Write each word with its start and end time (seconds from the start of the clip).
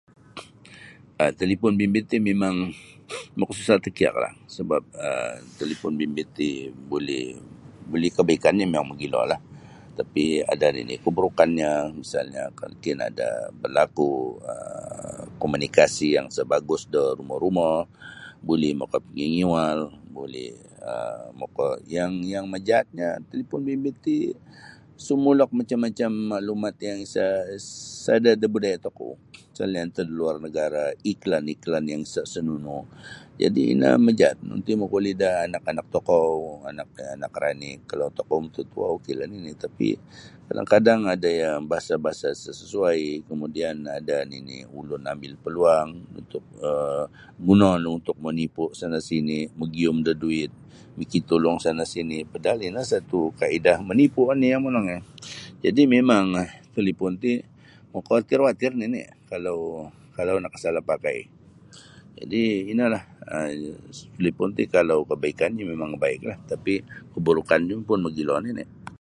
um 1.21 1.31
Talipon 1.39 1.73
bimbit 1.79 2.05
ti 2.11 2.17
mimang 2.27 2.57
makasusah 3.39 3.77
takiaklah 3.85 4.33
sebap 4.55 4.83
um 5.07 5.39
talipon 5.59 5.93
bimbit 5.99 6.29
ti 6.37 6.49
buli 6.89 7.19
buli 7.91 8.07
kebaikannyo 8.17 8.65
mimang 8.67 8.87
mogilolah 8.89 9.41
tapi' 9.99 10.27
ada 10.53 10.67
nini' 10.75 11.01
keburukannyo 11.05 11.71
misalnyo 11.99 12.43
mungkin 12.71 12.97
ada' 13.09 13.37
berlaku 13.61 14.11
um 14.51 15.23
komunikasi 15.41 16.07
yang 16.17 16.27
sa 16.35 16.43
bagus 16.53 16.81
da 16.93 17.03
rumo-rumo 17.17 17.69
buli 18.47 18.69
makapingingiyual 18.81 19.79
buli 20.15 20.45
um 20.91 21.25
moko 21.39 21.65
yang 21.97 22.13
yang 22.33 22.45
majaatnyo 22.53 23.07
talipon 23.29 23.61
bimbit 23.69 23.97
ti 24.05 24.15
sumulok 25.05 25.49
macam-macam 25.59 26.11
maklumat 26.37 26.75
isa 27.05 27.27
sada' 28.05 28.35
da 28.41 28.47
budaya 28.53 28.77
tokou 28.85 29.13
misalnyo 29.51 29.79
antad 29.85 30.05
da 30.05 30.13
luar 30.17 30.35
nagara' 30.43 30.89
iklan-iklan 31.11 31.83
isa 32.03 32.21
senonoh 32.33 32.83
jadi' 33.41 33.65
ino 33.73 33.89
majaat 34.07 34.37
nanti' 34.49 34.75
makauli' 34.81 35.17
da 35.21 35.29
anak-anak 35.49 35.85
tokou 35.93 36.25
anak 36.69 36.89
-anak 37.13 37.33
ranik 37.43 37.77
kalau 37.89 38.07
tokou 38.17 38.37
mututuo 38.45 38.85
oklah 39.01 39.25
nini' 39.31 39.57
tapi 39.63 39.87
kadang-kadang 40.47 41.01
ada 41.13 41.31
bahasa 41.71 41.97
bahasa 42.05 42.27
isa 42.37 42.53
sesuai 42.53 43.25
kemudian 43.29 43.75
ada 43.89 44.21
nini' 44.29 44.69
ulun 44.69 45.01
ambil 45.09 45.33
peluang 45.41 45.89
untuk 46.19 46.45
um 46.61 47.09
gunoon 47.41 47.81
untuk 47.97 48.17
menipu 48.21 48.69
sana' 48.77 49.01
sini 49.01 49.49
magiyum 49.57 50.05
da 50.05 50.13
duit 50.13 50.53
micitulung 50.91 51.55
sana 51.63 51.87
sini 51.87 52.23
padahal 52.27 52.65
ino 52.67 52.81
satu' 52.83 53.31
kaedah 53.39 53.79
manipu' 53.85 54.25
yang 54.41 54.65
monongnyo. 54.67 54.99
Jadi' 55.63 55.87
mimang 55.87 56.33
talipon 56.75 57.15
ti 57.21 57.39
makawatir-watir 57.95 58.75
nini 58.75 59.07
kalau 59.31 59.87
kalau 60.19 60.35
nakasala' 60.43 60.83
pakai 60.83 61.31
jadi 62.19 62.67
inolah 62.75 63.07
talipon 64.19 64.51
ti 64.51 64.67
kalau 64.67 65.07
kebaikannyo 65.07 65.63
mimang 65.63 65.95
baiklah 65.99 66.35
tapi' 66.47 66.83
keburukannyo 67.15 67.87
pun 67.87 68.03
mogilo 68.11 68.35
nini'. 68.43 68.83